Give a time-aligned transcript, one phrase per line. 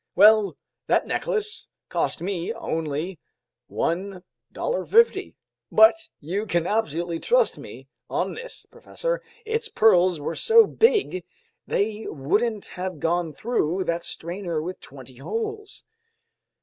[0.15, 0.57] Well,
[0.87, 3.19] that necklace cost me only
[3.69, 5.35] $1.50,
[5.71, 11.23] but you can absolutely trust me on this, professor, its pearls were so big,
[11.67, 15.83] they wouldn't have gone through that strainer with twenty holes."